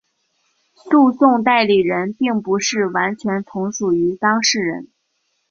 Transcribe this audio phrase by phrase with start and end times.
[0.73, 4.87] 诉讼代理人并不是完全从属于当事人。